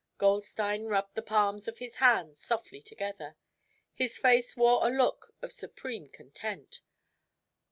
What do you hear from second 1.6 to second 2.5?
of his hands